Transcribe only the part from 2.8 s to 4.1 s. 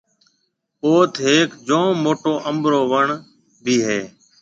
وڻ ڀِي هيَ۔